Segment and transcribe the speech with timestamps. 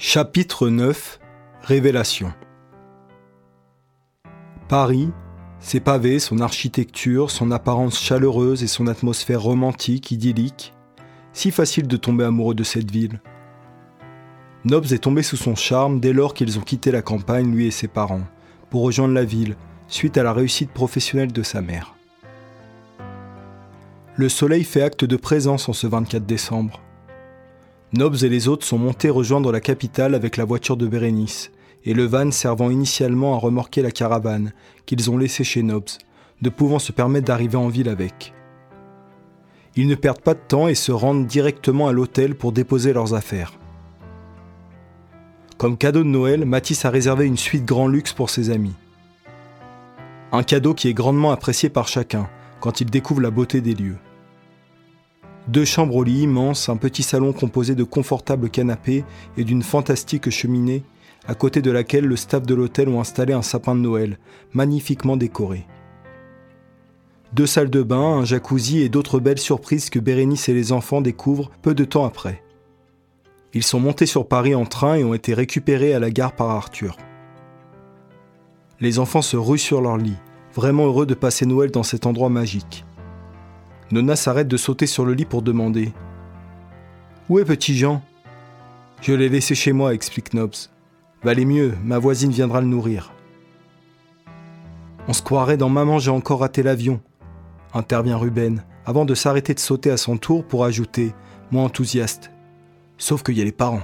[0.00, 1.18] Chapitre 9
[1.60, 2.32] Révélation
[4.68, 5.10] Paris,
[5.58, 10.72] ses pavés, son architecture, son apparence chaleureuse et son atmosphère romantique, idyllique,
[11.32, 13.20] si facile de tomber amoureux de cette ville.
[14.64, 17.72] Nobs est tombé sous son charme dès lors qu'ils ont quitté la campagne, lui et
[17.72, 18.28] ses parents,
[18.70, 19.56] pour rejoindre la ville,
[19.88, 21.96] suite à la réussite professionnelle de sa mère.
[24.14, 26.82] Le soleil fait acte de présence en ce 24 décembre.
[27.94, 31.50] Nobs et les autres sont montés rejoindre la capitale avec la voiture de Bérénice,
[31.86, 34.52] et le van servant initialement à remorquer la caravane
[34.84, 35.88] qu'ils ont laissée chez Nobs,
[36.42, 38.34] ne pouvant se permettre d'arriver en ville avec.
[39.74, 43.14] Ils ne perdent pas de temps et se rendent directement à l'hôtel pour déposer leurs
[43.14, 43.54] affaires.
[45.56, 48.74] Comme cadeau de Noël, Matisse a réservé une suite grand luxe pour ses amis.
[50.30, 52.28] Un cadeau qui est grandement apprécié par chacun
[52.60, 53.96] quand il découvre la beauté des lieux.
[55.48, 59.04] Deux chambres au lit immenses, un petit salon composé de confortables canapés
[59.38, 60.82] et d'une fantastique cheminée,
[61.26, 64.18] à côté de laquelle le staff de l'hôtel ont installé un sapin de Noël,
[64.52, 65.66] magnifiquement décoré.
[67.32, 71.00] Deux salles de bain, un jacuzzi et d'autres belles surprises que Bérénice et les enfants
[71.00, 72.42] découvrent peu de temps après.
[73.54, 76.50] Ils sont montés sur Paris en train et ont été récupérés à la gare par
[76.50, 76.98] Arthur.
[78.80, 80.16] Les enfants se ruent sur leur lit,
[80.54, 82.84] vraiment heureux de passer Noël dans cet endroit magique.
[83.90, 85.92] Nona s'arrête de sauter sur le lit pour demander
[87.28, 88.02] Où est petit Jean?
[89.00, 90.54] Je l'ai laissé chez moi, explique Nobs.
[91.22, 93.12] Valait mieux, ma voisine viendra le nourrir.
[95.06, 97.00] On se croirait dans Maman, j'ai encore raté l'avion,
[97.72, 101.14] intervient Ruben, avant de s'arrêter de sauter à son tour pour ajouter,
[101.50, 102.30] moins enthousiaste
[102.98, 103.82] Sauf qu'il y a les parents.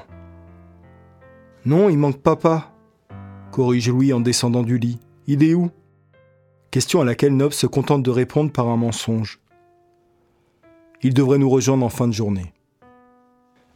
[1.64, 2.72] Non, il manque papa,
[3.52, 4.98] corrige Louis en descendant du lit.
[5.26, 5.70] Il est où?
[6.70, 9.40] Question à laquelle Nobs se contente de répondre par un mensonge.
[11.04, 12.54] Il devrait nous rejoindre en fin de journée.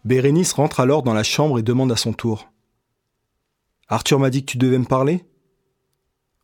[0.06, 2.50] Bérénice rentre alors dans la chambre et demande à son tour.
[3.86, 5.26] Arthur m'a dit que tu devais me parler?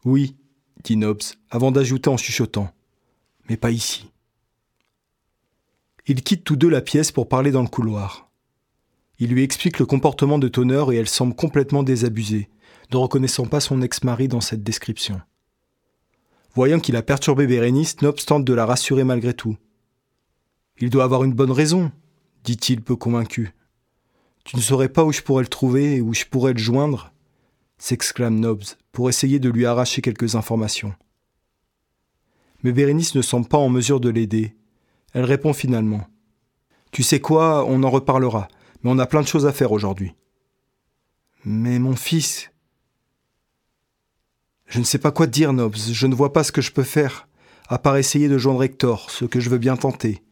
[0.05, 0.37] Oui,
[0.83, 2.71] dit Nobs, avant d'ajouter en chuchotant.
[3.49, 4.11] Mais pas ici.
[6.07, 8.31] Ils quittent tous deux la pièce pour parler dans le couloir.
[9.19, 12.51] Il lui explique le comportement de Tonner et elle semble complètement désabusée,
[12.93, 15.23] ne reconnaissant pas son ex-mari dans cette description.
[16.55, 19.57] Voyant qu'il a perturbé Bérénice, Nobs tente de la rassurer malgré tout.
[20.79, 21.93] Il doit avoir une bonne raison,
[22.43, 23.55] dit-il peu convaincu.
[24.45, 27.13] Tu ne saurais pas où je pourrais le trouver et où je pourrais le joindre
[27.79, 30.95] s'exclame Nobs pour essayer de lui arracher quelques informations.
[32.63, 34.55] Mais Bérénice ne semble pas en mesure de l'aider.
[35.13, 36.07] Elle répond finalement.
[36.93, 38.49] Tu sais quoi, on en reparlera,
[38.83, 40.15] mais on a plein de choses à faire aujourd'hui.
[41.45, 42.51] Mais mon fils.
[44.67, 46.85] Je ne sais pas quoi dire, Nobs, je ne vois pas ce que je peux
[46.85, 47.29] faire,
[47.69, 50.23] à part essayer de joindre Hector, ce que je veux bien tenter.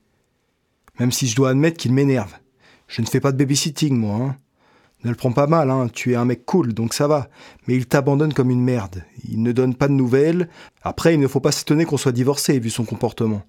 [1.03, 2.33] Même si je dois admettre qu'il m'énerve.
[2.87, 4.15] Je ne fais pas de babysitting, moi.
[4.15, 4.37] Hein.
[5.03, 5.89] Ne le prends pas mal, hein.
[5.93, 7.29] tu es un mec cool, donc ça va.
[7.67, 9.03] Mais il t'abandonne comme une merde.
[9.29, 10.49] Il ne donne pas de nouvelles.
[10.81, 13.43] Après, il ne faut pas s'étonner qu'on soit divorcé, vu son comportement.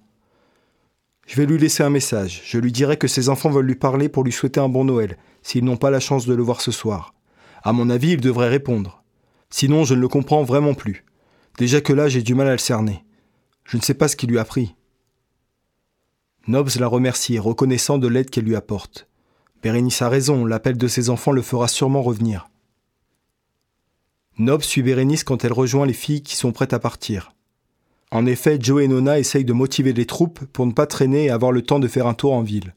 [1.28, 2.42] Je vais lui laisser un message.
[2.44, 5.16] Je lui dirai que ses enfants veulent lui parler pour lui souhaiter un bon Noël,
[5.44, 7.14] s'ils n'ont pas la chance de le voir ce soir.
[7.62, 9.04] À mon avis, il devrait répondre.
[9.48, 11.04] Sinon, je ne le comprends vraiment plus.
[11.56, 13.04] Déjà que là, j'ai du mal à le cerner.
[13.64, 14.74] Je ne sais pas ce qui lui a pris.
[16.46, 19.08] Nobs la remercie, reconnaissant de l'aide qu'elle lui apporte.
[19.62, 22.50] Bérénice a raison, l'appel de ses enfants le fera sûrement revenir.
[24.36, 27.32] Nobs suit Bérénice quand elle rejoint les filles qui sont prêtes à partir.
[28.10, 31.30] En effet, Joe et Nona essayent de motiver les troupes pour ne pas traîner et
[31.30, 32.74] avoir le temps de faire un tour en ville.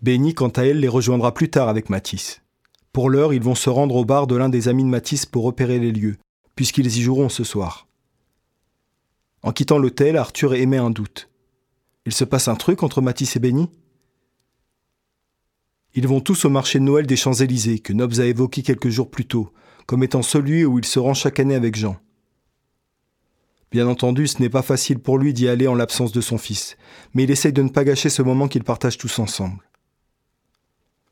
[0.00, 2.42] Benny, quant à elle, les rejoindra plus tard avec Matisse.
[2.92, 5.44] Pour l'heure, ils vont se rendre au bar de l'un des amis de Matisse pour
[5.44, 6.18] repérer les lieux,
[6.54, 7.86] puisqu'ils y joueront ce soir.
[9.42, 11.28] En quittant l'hôtel, Arthur émet un doute.
[12.04, 13.70] Il se passe un truc entre Matisse et Benny
[15.94, 19.10] Ils vont tous au marché de Noël des Champs-Élysées, que Nobs a évoqué quelques jours
[19.10, 19.52] plus tôt,
[19.86, 21.96] comme étant celui où il se rend chaque année avec Jean.
[23.70, 26.76] Bien entendu, ce n'est pas facile pour lui d'y aller en l'absence de son fils,
[27.14, 29.62] mais il essaye de ne pas gâcher ce moment qu'ils partagent tous ensemble.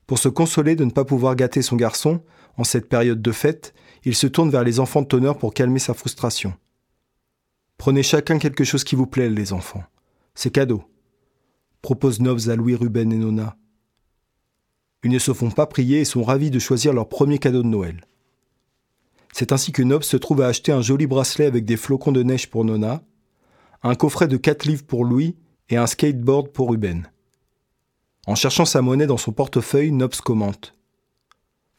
[0.06, 2.22] Pour se consoler de ne pas pouvoir gâter son garçon,
[2.56, 5.78] en cette période de fête, il se tourne vers les enfants de Tonnerre pour calmer
[5.78, 6.52] sa frustration.
[7.78, 9.84] Prenez chacun quelque chose qui vous plaît, les enfants.
[10.34, 10.84] C'est cadeau,
[11.82, 13.56] propose Nobs à Louis, Ruben et Nona.
[15.02, 17.68] Ils ne se font pas prier et sont ravis de choisir leur premier cadeau de
[17.68, 18.04] Noël.
[19.32, 22.22] C'est ainsi que Nobs se trouve à acheter un joli bracelet avec des flocons de
[22.22, 23.02] neige pour Nona,
[23.82, 25.36] un coffret de 4 livres pour Louis
[25.68, 27.08] et un skateboard pour Ruben.
[28.26, 30.74] En cherchant sa monnaie dans son portefeuille, Nobs commente.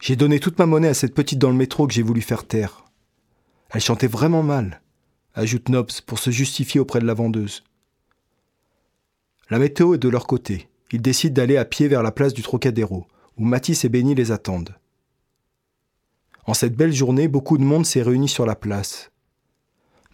[0.00, 2.44] J'ai donné toute ma monnaie à cette petite dans le métro que j'ai voulu faire
[2.44, 2.84] taire.
[3.70, 4.82] Elle chantait vraiment mal,
[5.34, 7.62] ajoute Nobs pour se justifier auprès de la vendeuse.
[9.52, 10.70] La météo est de leur côté.
[10.92, 13.06] Ils décident d'aller à pied vers la place du Trocadéro,
[13.36, 14.74] où Matisse et Benny les attendent.
[16.46, 19.12] En cette belle journée, beaucoup de monde s'est réuni sur la place.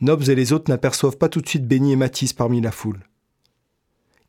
[0.00, 3.06] Nobs et les autres n'aperçoivent pas tout de suite Benny et Matisse parmi la foule.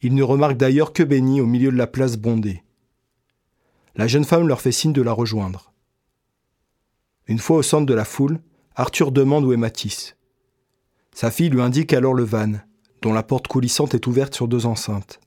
[0.03, 2.61] Ils ne remarquent d'ailleurs que Benny au milieu de la place bondée.
[3.95, 5.73] La jeune femme leur fait signe de la rejoindre.
[7.25, 8.41] Une fois au centre de la foule,
[8.75, 10.17] Arthur demande où est Matisse.
[11.15, 12.59] Sa fille lui indique alors le van,
[13.01, 15.19] dont la porte coulissante est ouverte sur deux enceintes.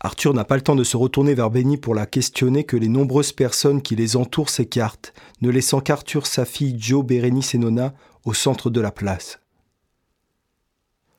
[0.00, 2.88] Arthur n'a pas le temps de se retourner vers Benny pour la questionner que les
[2.88, 7.94] nombreuses personnes qui les entourent s'écartent, ne laissant qu'Arthur, sa fille Joe, Bérénice et Nona
[8.24, 9.40] au centre de la place.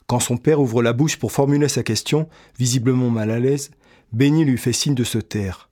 [0.05, 3.71] Quand son père ouvre la bouche pour formuler sa question, visiblement mal à l'aise,
[4.13, 5.69] Benny lui fait signe de se taire.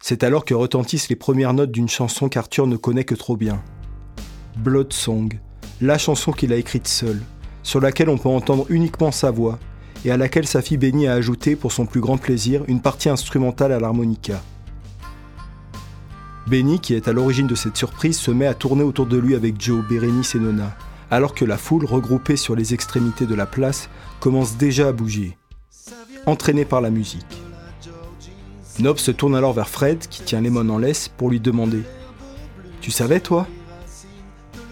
[0.00, 3.62] C'est alors que retentissent les premières notes d'une chanson qu'Arthur ne connaît que trop bien.
[4.58, 5.40] Blood Song,
[5.80, 7.20] la chanson qu'il a écrite seul,
[7.62, 9.58] sur laquelle on peut entendre uniquement sa voix,
[10.04, 13.08] et à laquelle sa fille Benny a ajouté, pour son plus grand plaisir, une partie
[13.08, 14.42] instrumentale à l'harmonica.
[16.46, 19.34] Benny, qui est à l'origine de cette surprise, se met à tourner autour de lui
[19.34, 20.74] avec Joe, Bérénice et Nona,
[21.10, 23.88] alors que la foule, regroupée sur les extrémités de la place,
[24.20, 25.36] commence déjà à bouger,
[26.26, 27.42] entraînée par la musique.
[28.78, 31.82] Nob se tourne alors vers Fred, qui tient Lemon en laisse, pour lui demander
[32.80, 33.46] Tu savais, toi?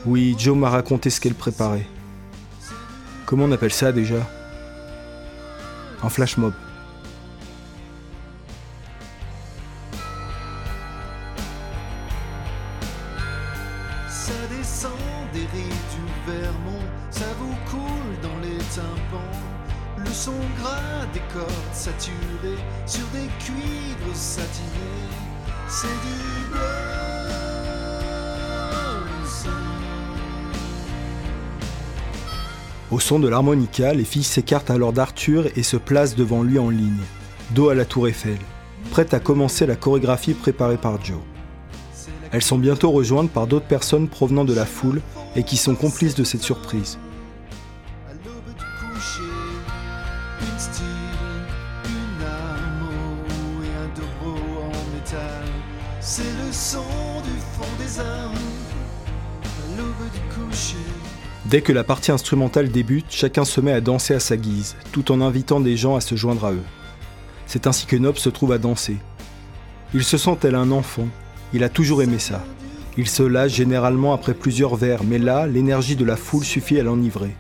[0.07, 1.87] Oui, Joe m'a raconté ce qu'elle préparait.
[3.29, 4.27] Comment on appelle ça déjà?
[6.03, 6.55] Un flash mob.
[14.09, 14.93] Ça descend
[15.35, 16.81] des rives du Vermont,
[17.11, 19.39] ça vous coule dans les tympans.
[19.99, 20.33] Le son
[20.63, 25.11] gras des cordes saturées sur des cuivres satinés,
[25.69, 26.98] c'est du blues.
[32.91, 36.71] Au son de l'harmonica, les filles s'écartent alors d'Arthur et se placent devant lui en
[36.71, 37.03] ligne,
[37.51, 38.39] dos à la tour Eiffel,
[38.91, 41.19] prêtes à commencer la chorégraphie préparée par Joe.
[42.33, 45.03] Elles sont bientôt rejointes par d'autres personnes provenant de la foule
[45.37, 46.99] et qui sont complices de cette surprise.
[61.51, 65.11] Dès que la partie instrumentale débute, chacun se met à danser à sa guise, tout
[65.13, 66.63] en invitant des gens à se joindre à eux.
[67.47, 68.99] C'est ainsi que Nob se trouve à danser.
[69.95, 71.09] Il se sent tel un enfant,
[71.55, 72.45] il a toujours aimé ça.
[72.99, 76.83] Il se lâche généralement après plusieurs verres, mais là, l'énergie de la foule suffit à
[76.83, 77.35] l'enivrer.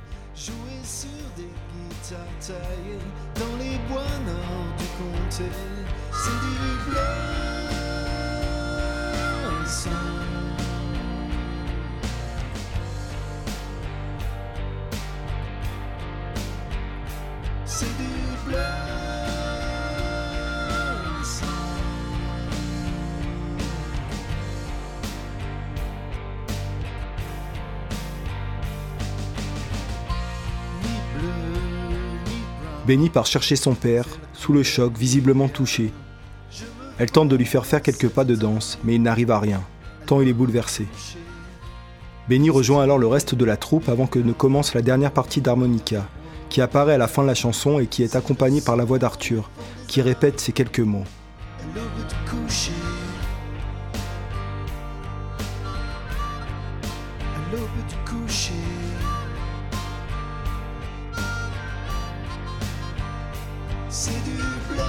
[32.88, 35.92] Benny part chercher son père, sous le choc, visiblement touché.
[36.98, 39.60] Elle tente de lui faire faire quelques pas de danse, mais il n'arrive à rien,
[40.06, 40.86] tant il est bouleversé.
[42.30, 45.42] Benny rejoint alors le reste de la troupe avant que ne commence la dernière partie
[45.42, 46.06] d'harmonica,
[46.48, 48.98] qui apparaît à la fin de la chanson et qui est accompagnée par la voix
[48.98, 49.50] d'Arthur,
[49.86, 51.04] qui répète ces quelques mots.
[64.08, 64.87] C'est du.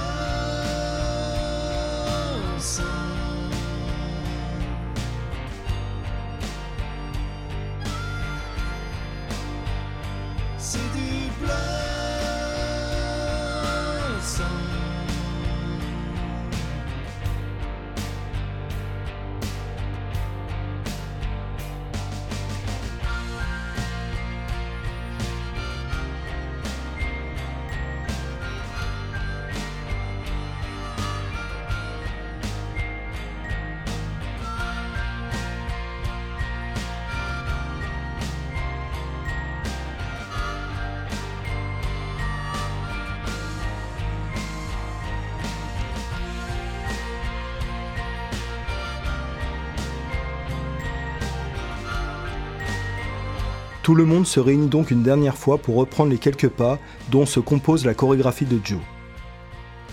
[53.82, 56.78] Tout le monde se réunit donc une dernière fois pour reprendre les quelques pas
[57.10, 58.80] dont se compose la chorégraphie de Joe.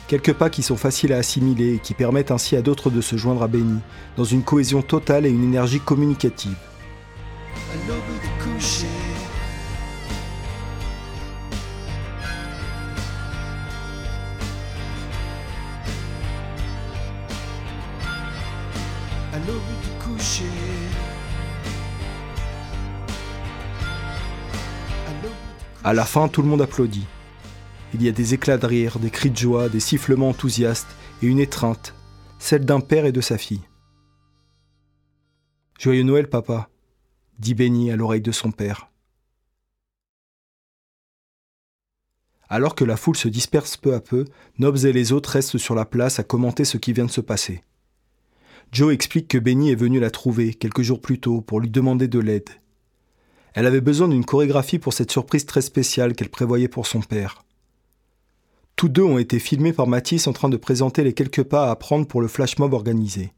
[0.08, 3.18] Quelques pas qui sont faciles à assimiler et qui permettent ainsi à d'autres de se
[3.18, 3.80] joindre à Benny,
[4.16, 6.56] dans une cohésion totale et une énergie communicative.
[25.84, 27.06] À la fin, tout le monde applaudit.
[27.94, 30.88] Il y a des éclats de rire, des cris de joie, des sifflements enthousiastes
[31.22, 31.94] et une étreinte,
[32.40, 33.62] celle d'un père et de sa fille.
[35.80, 36.70] Joyeux Noël, papa,
[37.40, 38.90] dit Benny à l'oreille de son père.
[42.50, 44.26] Alors que la foule se disperse peu à peu,
[44.58, 47.22] Nobs et les autres restent sur la place à commenter ce qui vient de se
[47.22, 47.64] passer.
[48.72, 52.08] Joe explique que Benny est venu la trouver quelques jours plus tôt pour lui demander
[52.08, 52.50] de l'aide.
[53.58, 57.44] Elle avait besoin d'une chorégraphie pour cette surprise très spéciale qu'elle prévoyait pour son père.
[58.76, 61.76] Tous deux ont été filmés par Matisse en train de présenter les quelques pas à
[61.76, 63.34] prendre pour le flash mob organisé.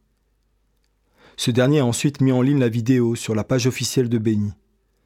[1.38, 4.52] Ce dernier a ensuite mis en ligne la vidéo sur la page officielle de Benny.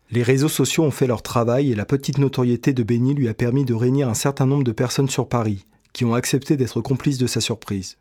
[0.10, 3.36] Les réseaux sociaux ont fait leur travail et la petite notoriété de Benny lui a
[3.36, 7.20] permis de réunir un certain nombre de personnes sur Paris, qui ont accepté d'être complices
[7.20, 7.98] de sa surprise.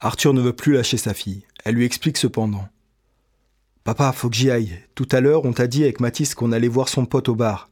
[0.00, 1.44] Arthur ne veut plus lâcher sa fille.
[1.64, 2.68] Elle lui explique cependant.
[3.88, 4.78] Papa, faut que j'y aille.
[4.94, 7.70] Tout à l'heure, on t'a dit avec Mathis qu'on allait voir son pote au bar.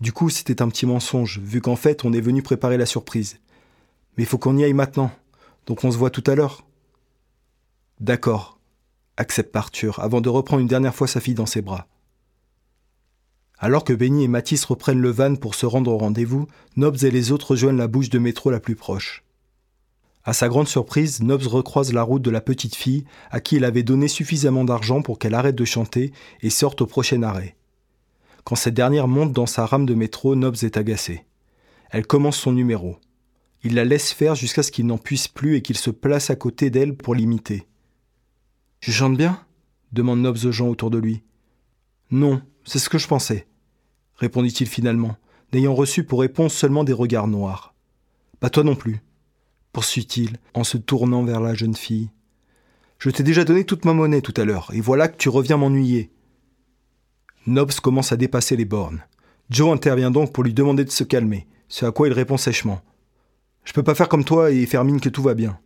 [0.00, 3.38] Du coup, c'était un petit mensonge, vu qu'en fait, on est venu préparer la surprise.
[4.18, 5.12] Mais faut qu'on y aille maintenant.
[5.66, 6.66] Donc on se voit tout à l'heure.
[8.00, 8.58] D'accord,
[9.16, 11.86] accepte Arthur, avant de reprendre une dernière fois sa fille dans ses bras.
[13.56, 17.12] Alors que Benny et Mathis reprennent le van pour se rendre au rendez-vous, Nobs et
[17.12, 19.21] les autres rejoignent la bouche de métro la plus proche.
[20.24, 23.64] À sa grande surprise, Nobs recroise la route de la petite fille à qui il
[23.64, 26.12] avait donné suffisamment d'argent pour qu'elle arrête de chanter
[26.42, 27.56] et sorte au prochain arrêt.
[28.44, 31.24] Quand cette dernière monte dans sa rame de métro, Nobs est agacé.
[31.90, 32.98] Elle commence son numéro.
[33.64, 36.36] Il la laisse faire jusqu'à ce qu'il n'en puisse plus et qu'il se place à
[36.36, 37.66] côté d'elle pour l'imiter.
[38.80, 39.40] Je chante bien?
[39.92, 41.22] demande Nobs aux gens autour de lui.
[42.10, 43.46] Non, c'est ce que je pensais,
[44.16, 45.16] répondit-il finalement,
[45.52, 47.74] n'ayant reçu pour réponse seulement des regards noirs.
[48.40, 49.02] Pas toi non plus
[49.72, 52.10] poursuit-il en se tournant vers la jeune fille.
[52.98, 55.56] Je t'ai déjà donné toute ma monnaie tout à l'heure, et voilà que tu reviens
[55.56, 56.10] m'ennuyer.
[57.46, 59.04] Nobs commence à dépasser les bornes.
[59.50, 62.80] Joe intervient donc pour lui demander de se calmer, ce à quoi il répond sèchement.
[63.64, 65.58] Je peux pas faire comme toi et faire mine que tout va bien.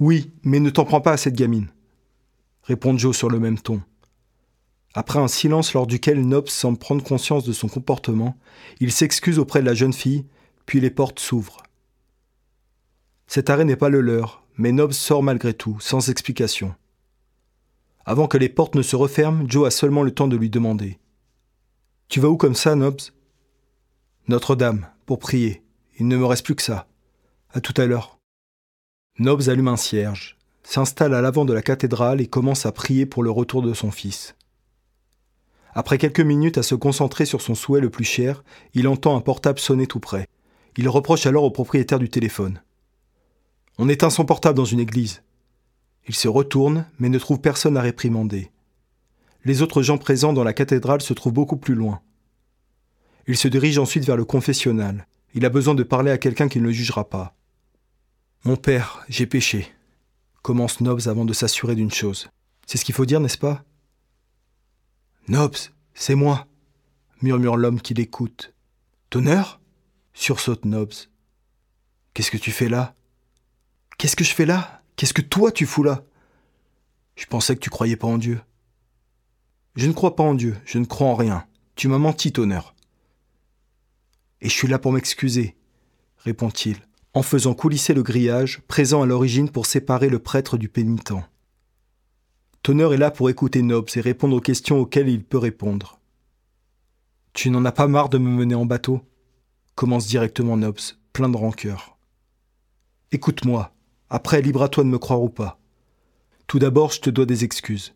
[0.00, 1.68] Oui, mais ne t'en prends pas à cette gamine,
[2.64, 3.80] répond Joe sur le même ton.
[4.94, 8.36] Après un silence lors duquel Nobs semble prendre conscience de son comportement,
[8.80, 10.26] il s'excuse auprès de la jeune fille,
[10.66, 11.62] puis les portes s'ouvrent.
[13.28, 16.74] Cet arrêt n'est pas le leur, mais Nobs sort malgré tout, sans explication.
[18.06, 20.98] Avant que les portes ne se referment, Joe a seulement le temps de lui demander
[22.08, 23.12] Tu vas où comme ça, Nobs?
[24.28, 25.62] Notre-Dame, pour prier.
[25.98, 26.88] Il ne me reste plus que ça.
[27.52, 28.18] À tout à l'heure.
[29.18, 33.22] Nobs allume un cierge, s'installe à l'avant de la cathédrale et commence à prier pour
[33.22, 34.36] le retour de son fils.
[35.74, 38.42] Après quelques minutes à se concentrer sur son souhait le plus cher,
[38.72, 40.28] il entend un portable sonner tout près.
[40.78, 42.62] Il reproche alors au propriétaire du téléphone.
[43.78, 45.22] On éteint son dans une église.
[46.08, 48.50] Il se retourne, mais ne trouve personne à réprimander.
[49.44, 52.00] Les autres gens présents dans la cathédrale se trouvent beaucoup plus loin.
[53.28, 55.06] Il se dirige ensuite vers le confessionnal.
[55.34, 57.36] Il a besoin de parler à quelqu'un qui ne le jugera pas.
[58.44, 59.72] Mon père, j'ai péché,
[60.42, 62.28] commence Nobs avant de s'assurer d'une chose.
[62.66, 63.64] C'est ce qu'il faut dire, n'est-ce pas?
[65.28, 65.56] Nobs,
[65.94, 66.46] c'est moi,
[67.22, 68.54] murmure l'homme qui l'écoute.
[69.10, 69.60] Tonnerre
[70.14, 70.94] sursaute Nobs.
[72.14, 72.94] Qu'est-ce que tu fais là?
[73.98, 74.82] Qu'est-ce que je fais là?
[74.94, 76.04] Qu'est-ce que toi tu fous là?
[77.16, 78.40] Je pensais que tu croyais pas en Dieu.
[79.74, 81.44] Je ne crois pas en Dieu, je ne crois en rien.
[81.74, 82.76] Tu m'as menti, Tonnerre.
[84.40, 85.56] Et je suis là pour m'excuser,
[86.18, 86.76] répond-il,
[87.12, 91.12] en faisant coulisser le grillage, présent à l'origine pour séparer le prêtre du pénitent.
[92.62, 95.98] Tonnerre est là pour écouter Nobs et répondre aux questions auxquelles il peut répondre.
[97.32, 99.00] Tu n'en as pas marre de me mener en bateau?
[99.74, 101.98] commence directement Nobs, plein de rancœur.
[103.10, 103.72] Écoute-moi,
[104.10, 105.58] après, libre à toi de me croire ou pas.
[106.46, 107.94] Tout d'abord, je te dois des excuses.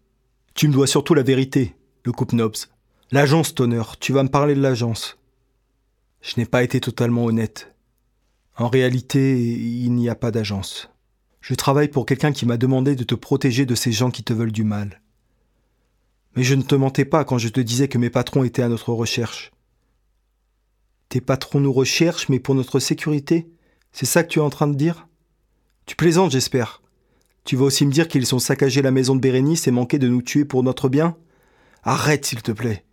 [0.54, 2.56] Tu me dois surtout la vérité, le coupe Nobs.
[3.10, 5.18] L'agence, Tonnerre, tu vas me parler de l'agence.
[6.20, 7.74] Je n'ai pas été totalement honnête.
[8.56, 10.90] En réalité, il n'y a pas d'agence.
[11.40, 14.32] Je travaille pour quelqu'un qui m'a demandé de te protéger de ces gens qui te
[14.32, 15.00] veulent du mal.
[16.36, 18.68] Mais je ne te mentais pas quand je te disais que mes patrons étaient à
[18.68, 19.52] notre recherche.
[21.08, 23.50] Tes patrons nous recherchent, mais pour notre sécurité?
[23.90, 25.08] C'est ça que tu es en train de dire?
[25.86, 26.82] Tu plaisantes, j'espère.
[27.44, 30.08] Tu vas aussi me dire qu'ils ont saccagé la maison de Bérénice et manqué de
[30.08, 31.16] nous tuer pour notre bien?
[31.82, 32.84] Arrête, s'il te plaît.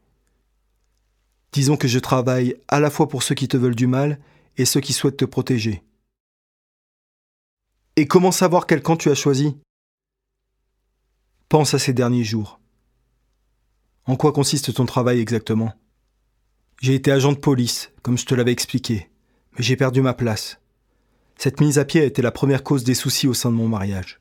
[1.52, 4.20] Disons que je travaille à la fois pour ceux qui te veulent du mal
[4.58, 5.84] et ceux qui souhaitent te protéger.
[7.96, 9.56] Et comment savoir quel camp tu as choisi?
[11.48, 12.60] Pense à ces derniers jours.
[14.06, 15.74] En quoi consiste ton travail exactement?
[16.82, 19.10] J'ai été agent de police, comme je te l'avais expliqué,
[19.54, 20.60] mais j'ai perdu ma place.
[21.42, 23.70] Cette mise à pied a été la première cause des soucis au sein de mon
[23.70, 24.20] mariage.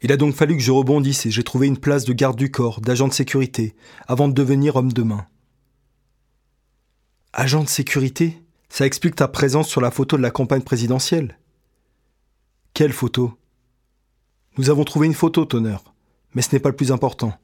[0.00, 2.50] Il a donc fallu que je rebondisse et j'ai trouvé une place de garde du
[2.50, 3.76] corps, d'agent de sécurité,
[4.08, 5.24] avant de devenir homme de main.
[7.32, 8.42] Agent de sécurité?
[8.68, 11.38] Ça explique ta présence sur la photo de la campagne présidentielle.
[12.74, 13.38] Quelle photo?
[14.58, 15.94] Nous avons trouvé une photo, Tonneur,
[16.34, 17.38] mais ce n'est pas le plus important.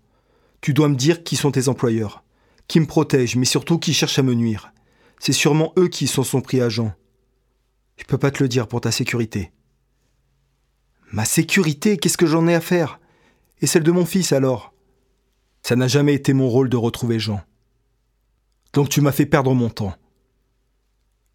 [0.61, 2.25] Tu dois me dire qui sont tes employeurs,
[2.67, 4.73] qui me protègent, mais surtout qui cherchent à me nuire.
[5.21, 6.93] C'est sûrement eux qui sont pris agent.
[7.99, 9.53] Je peux pas te le dire pour ta sécurité.
[11.13, 13.01] Ma sécurité, qu'est-ce que j'en ai à faire?
[13.61, 14.73] Et celle de mon fils alors?
[15.63, 17.43] Ça n'a jamais été mon rôle de retrouver Jean.
[18.73, 19.95] Donc tu m'as fait perdre mon temps.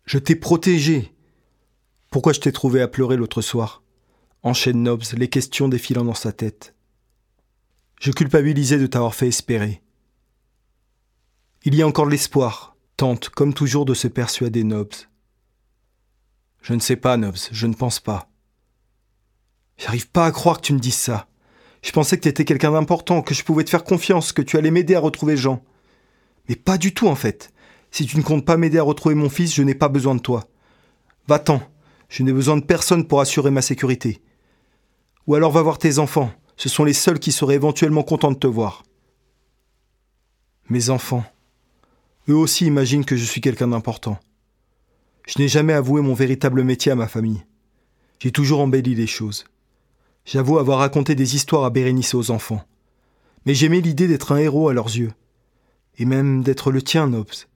[0.06, 1.14] Je t'ai protégé.
[2.10, 3.84] Pourquoi je t'ai trouvé à pleurer l'autre soir?
[4.42, 6.76] Enchaîne Nobs, les questions défilant dans sa tête.
[8.00, 9.82] Je culpabilisais de t'avoir fait espérer.
[11.64, 14.94] Il y a encore l'espoir, tente, comme toujours, de se persuader Nobs.
[16.64, 18.30] Je ne sais pas, Nobs, je ne pense pas.
[19.78, 21.28] J'arrive pas à croire que tu me dises ça.
[21.84, 24.58] Je pensais que tu étais quelqu'un d'important, que je pouvais te faire confiance, que tu
[24.58, 25.62] allais m'aider à retrouver Jean.
[26.48, 27.52] Mais pas du tout en fait.
[27.92, 30.22] Si tu ne comptes pas m'aider à retrouver mon fils, je n'ai pas besoin de
[30.22, 30.48] toi.
[31.28, 31.62] Va-t'en.
[32.08, 34.22] Je n'ai besoin de personne pour assurer ma sécurité.
[35.28, 36.32] Ou alors va voir tes enfants.
[36.56, 38.84] Ce sont les seuls qui seraient éventuellement contents de te voir.
[40.70, 41.26] Mes enfants.
[42.30, 44.18] Eux aussi imaginent que je suis quelqu'un d'important.
[45.26, 47.44] Je n'ai jamais avoué mon véritable métier à ma famille.
[48.20, 49.46] J'ai toujours embelli les choses.
[50.26, 52.66] J'avoue avoir raconté des histoires à Bérénice et aux enfants.
[53.46, 55.12] Mais j'aimais l'idée d'être un héros à leurs yeux.
[55.98, 57.48] Et même d'être le tien, Nobs.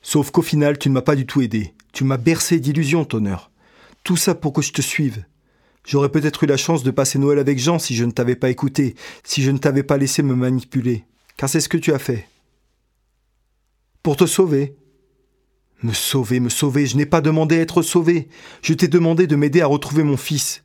[0.00, 1.74] Sauf qu'au final, tu ne m'as pas du tout aidé.
[1.92, 3.50] Tu m'as bercé d'illusions, Tonneur.
[4.04, 5.24] Tout ça pour que je te suive.
[5.84, 8.50] J'aurais peut-être eu la chance de passer Noël avec Jean si je ne t'avais pas
[8.50, 8.94] écouté,
[9.24, 11.04] si je ne t'avais pas laissé me manipuler.
[11.36, 12.28] Car c'est ce que tu as fait.
[14.02, 14.76] Pour te sauver.
[15.82, 18.28] Me sauver, me sauver, je n'ai pas demandé à être sauvé.
[18.62, 20.62] Je t'ai demandé de m'aider à retrouver mon fils.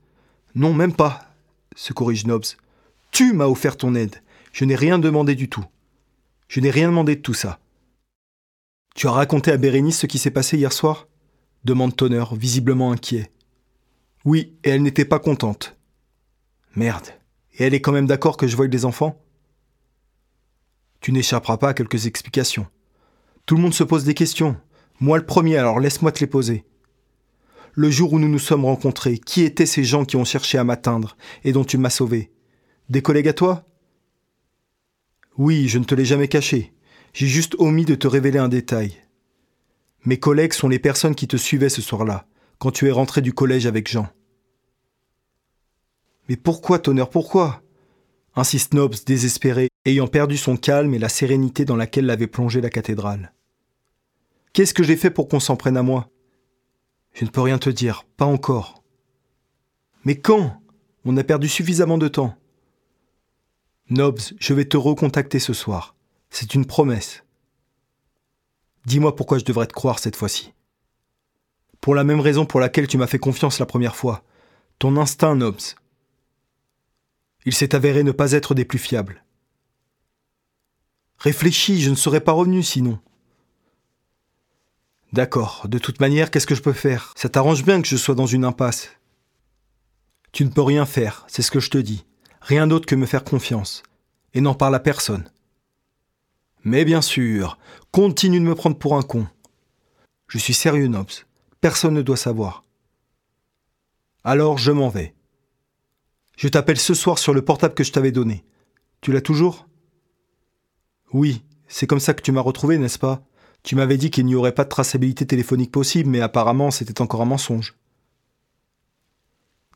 [0.53, 1.33] Non, même pas,
[1.75, 2.45] se corrige Nobs.
[3.11, 4.21] Tu m'as offert ton aide.
[4.53, 5.65] Je n'ai rien demandé du tout.
[6.47, 7.59] Je n'ai rien demandé de tout ça.
[8.95, 11.07] Tu as raconté à Bérénice ce qui s'est passé hier soir?
[11.63, 13.31] demande Tonner, visiblement inquiet.
[14.23, 15.77] Oui, et elle n'était pas contente.
[16.75, 17.07] Merde.
[17.53, 19.21] Et elle est quand même d'accord que je voie des enfants?
[21.01, 22.67] Tu n'échapperas pas à quelques explications.
[23.45, 24.57] Tout le monde se pose des questions.
[24.99, 26.65] Moi le premier, alors laisse-moi te les poser
[27.77, 30.63] le jour où nous nous sommes rencontrés, qui étaient ces gens qui ont cherché à
[30.63, 32.31] m'atteindre et dont tu m'as sauvé?
[32.89, 33.67] Des collègues à toi?
[35.37, 36.73] Oui, je ne te l'ai jamais caché.
[37.13, 38.97] J'ai juste omis de te révéler un détail.
[40.05, 42.25] Mes collègues sont les personnes qui te suivaient ce soir-là,
[42.57, 44.09] quand tu es rentré du collège avec Jean.
[46.29, 47.61] Mais pourquoi, Tonnerre, pourquoi?
[48.35, 52.71] Insiste Nobs, désespéré, ayant perdu son calme et la sérénité dans laquelle l'avait plongé la
[52.71, 53.33] cathédrale.
[54.53, 56.09] Qu'est-ce que j'ai fait pour qu'on s'en prenne à moi?
[57.13, 58.83] Je ne peux rien te dire, pas encore.
[60.03, 60.61] Mais quand?
[61.05, 62.35] On a perdu suffisamment de temps.
[63.89, 65.95] Nobs, je vais te recontacter ce soir.
[66.29, 67.23] C'est une promesse.
[68.85, 70.53] Dis-moi pourquoi je devrais te croire cette fois-ci.
[71.79, 74.23] Pour la même raison pour laquelle tu m'as fait confiance la première fois.
[74.79, 75.75] Ton instinct, Nobs.
[77.45, 79.23] Il s'est avéré ne pas être des plus fiables.
[81.17, 82.99] Réfléchis, je ne serais pas revenu sinon.
[85.13, 87.13] D'accord, de toute manière, qu'est-ce que je peux faire?
[87.15, 88.89] Ça t'arrange bien que je sois dans une impasse.
[90.31, 92.05] Tu ne peux rien faire, c'est ce que je te dis.
[92.41, 93.83] Rien d'autre que me faire confiance.
[94.33, 95.29] Et n'en parle à personne.
[96.63, 97.57] Mais bien sûr,
[97.91, 99.27] continue de me prendre pour un con.
[100.27, 101.09] Je suis sérieux, Nobs.
[101.61, 102.65] Personne ne doit savoir.
[104.23, 105.15] Alors je m'en vais.
[106.35, 108.43] Je t'appelle ce soir sur le portable que je t'avais donné.
[109.01, 109.67] Tu l'as toujours?
[111.13, 113.23] Oui, c'est comme ça que tu m'as retrouvé, n'est-ce pas?
[113.67, 117.21] Tu m'avais dit qu'il n'y aurait pas de traçabilité téléphonique possible, mais apparemment c'était encore
[117.21, 117.75] un mensonge.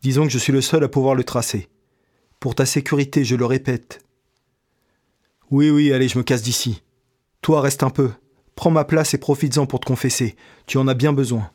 [0.02, 1.68] Disons que je suis le seul à pouvoir le tracer.
[2.40, 4.00] Pour ta sécurité, je le répète.
[5.50, 6.84] Oui, oui, allez, je me casse d'ici.
[7.42, 8.12] Toi, reste un peu.
[8.56, 10.38] Prends ma place et profites-en pour te confesser.
[10.68, 11.52] Tu en as bien besoin.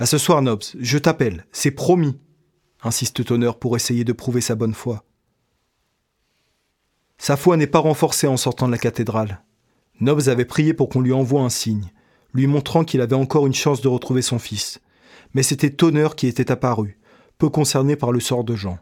[0.00, 2.18] À ce soir, Nobs, je t'appelle, c'est promis,
[2.82, 5.04] insiste Tonner pour essayer de prouver sa bonne foi.
[7.18, 9.45] Sa foi n'est pas renforcée en sortant de la cathédrale.
[10.00, 11.90] Nobs avait prié pour qu'on lui envoie un signe,
[12.34, 14.80] lui montrant qu'il avait encore une chance de retrouver son fils.
[15.32, 16.98] Mais c'était Tonner qui était apparu,
[17.38, 18.78] peu concerné par le sort de Jean.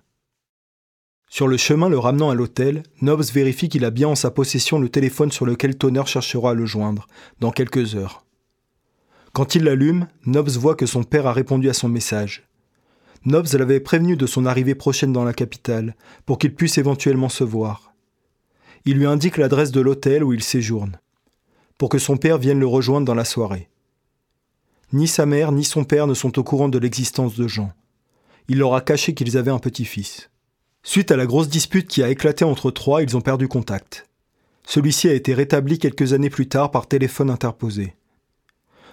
[1.29, 4.79] Sur le chemin le ramenant à l'hôtel, Nobs vérifie qu'il a bien en sa possession
[4.79, 7.07] le téléphone sur lequel Tonner cherchera à le joindre,
[7.40, 8.24] dans quelques heures.
[9.33, 12.48] Quand il l'allume, Nobs voit que son père a répondu à son message.
[13.24, 15.96] Nobs l'avait prévenu de son arrivée prochaine dans la capitale,
[16.27, 17.94] pour qu'il puisse éventuellement se voir.
[18.85, 20.98] Il lui indique l'adresse de l'hôtel où il séjourne
[21.88, 23.68] que son père vienne le rejoindre dans la soirée.
[24.92, 27.73] Ni sa mère ni son père ne sont au courant de l'existence de Jean.
[28.49, 30.31] il leur a caché qu'ils avaient un petit-fils.
[30.83, 34.07] Suite à la grosse dispute qui a éclaté entre trois, ils ont perdu contact.
[34.66, 37.94] Celui-ci a été rétabli quelques années plus tard par téléphone interposé.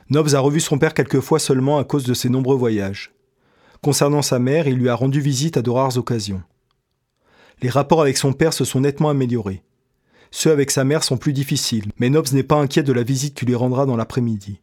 [0.10, 3.14] Nobs a revu son père quelques fois seulement à cause de ses nombreux voyages.
[3.82, 6.44] Concernant sa mère, il lui a rendu visite à de rares occasions.
[7.62, 9.64] Les rapports avec son père se sont nettement améliorés.
[10.32, 13.36] Ceux avec sa mère sont plus difficiles, mais Nobs n'est pas inquiet de la visite
[13.38, 14.62] qu'il lui rendra dans l'après-midi.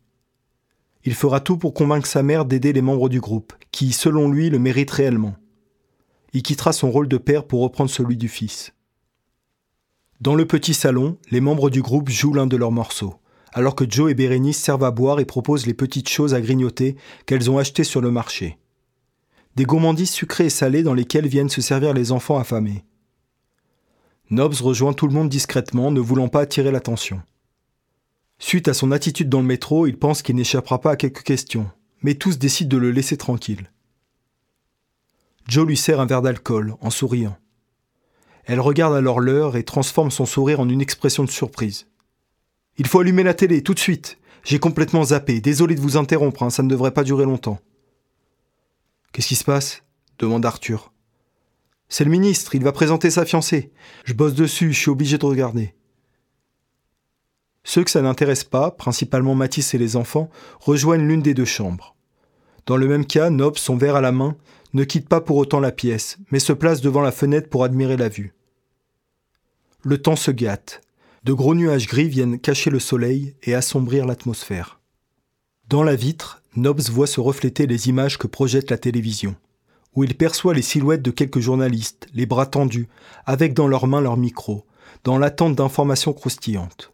[1.05, 4.51] Il fera tout pour convaincre sa mère d'aider les membres du groupe, qui, selon lui,
[4.51, 5.37] le méritent réellement.
[6.33, 8.73] Il quittera son rôle de père pour reprendre celui du fils.
[10.21, 13.15] Dans le petit salon, les membres du groupe jouent l'un de leurs morceaux,
[13.53, 16.97] alors que Joe et Bérénice servent à boire et proposent les petites choses à grignoter
[17.25, 18.59] qu'elles ont achetées sur le marché.
[19.55, 22.85] Des gourmandises sucrées et salées dans lesquelles viennent se servir les enfants affamés.
[24.31, 27.23] Nobs rejoint tout le monde discrètement, ne voulant pas attirer l'attention.
[28.39, 31.71] Suite à son attitude dans le métro, il pense qu'il n'échappera pas à quelques questions,
[32.03, 33.71] mais tous décident de le laisser tranquille.
[35.49, 37.39] Joe lui sert un verre d'alcool, en souriant.
[38.45, 41.87] Elle regarde alors l'heure et transforme son sourire en une expression de surprise.
[42.77, 44.19] Il faut allumer la télé, tout de suite.
[44.45, 45.41] J'ai complètement zappé.
[45.41, 47.61] Désolé de vous interrompre, hein, ça ne devrait pas durer longtemps.
[49.13, 49.83] Qu'est-ce qui se passe?
[50.19, 50.93] demande Arthur.
[51.89, 53.73] C'est le ministre, il va présenter sa fiancée.
[54.05, 55.75] Je bosse dessus, je suis obligé de regarder.
[57.65, 61.97] Ceux que ça n'intéresse pas, principalement Matisse et les enfants, rejoignent l'une des deux chambres.
[62.67, 64.37] Dans le même cas, Nobs, son verre à la main,
[64.75, 67.97] ne quitte pas pour autant la pièce, mais se place devant la fenêtre pour admirer
[67.97, 68.35] la vue.
[69.83, 70.83] Le temps se gâte.
[71.25, 74.81] De gros nuages gris viennent cacher le soleil et assombrir l'atmosphère.
[75.69, 79.37] Dans la vitre, Nobs voit se refléter les images que projette la télévision,
[79.99, 82.87] où il perçoit les silhouettes de quelques journalistes, les bras tendus,
[83.27, 84.65] avec dans leurs mains leur micro,
[85.03, 86.93] dans l'attente d'informations croustillantes.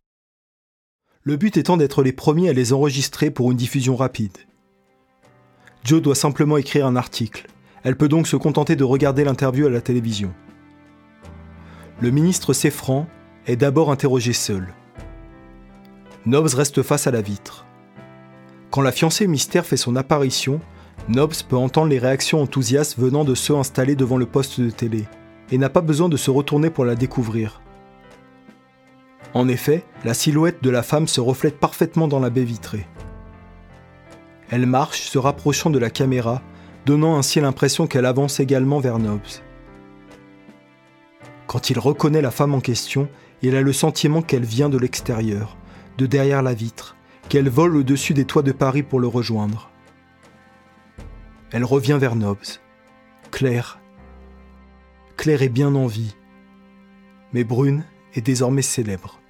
[1.22, 4.38] Le but étant d'être les premiers à les enregistrer pour une diffusion rapide.
[5.84, 7.46] Joe doit simplement écrire un article,
[7.82, 10.32] elle peut donc se contenter de regarder l'interview à la télévision.
[12.00, 13.06] Le ministre Seffran
[13.46, 14.72] est d'abord interrogé seul.
[16.24, 17.66] Nobbs reste face à la vitre.
[18.70, 20.62] Quand la fiancée mystère fait son apparition,
[21.08, 25.04] Nobbs peut entendre les réactions enthousiastes venant de ceux installés devant le poste de télé,
[25.50, 27.60] et n'a pas besoin de se retourner pour la découvrir.
[29.34, 32.86] En effet, la silhouette de la femme se reflète parfaitement dans la baie vitrée.
[34.48, 36.40] Elle marche, se rapprochant de la caméra,
[36.86, 39.42] donnant ainsi l'impression qu'elle avance également vers Nobbs.
[41.46, 43.08] Quand il reconnaît la femme en question,
[43.42, 45.56] il a le sentiment qu'elle vient de l'extérieur,
[45.98, 46.96] de derrière la vitre,
[47.28, 49.70] qu'elle vole au-dessus des toits de Paris pour le rejoindre.
[51.54, 52.58] Elle revient vers Nobbs.
[53.30, 53.78] Claire.
[55.16, 56.16] Claire est bien en vie.
[57.32, 59.20] Mais Brune est désormais célèbre.